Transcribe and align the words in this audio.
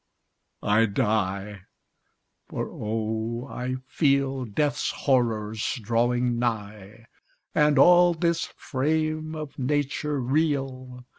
I 0.63 0.87
die! 0.87 1.61
For, 2.49 2.67
oh! 2.67 3.47
I 3.47 3.75
feel 3.85 4.45
Death's 4.45 4.89
horrors 4.89 5.75
drawing 5.79 6.39
nigh, 6.39 7.05
And 7.53 7.77
all 7.77 8.15
this 8.15 8.47
frame 8.57 9.35
of 9.35 9.59
nature 9.59 10.19
reel. 10.19 11.05